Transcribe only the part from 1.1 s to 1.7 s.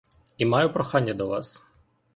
до вас.